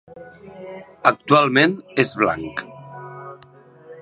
[1.09, 2.65] Actualment és blanc.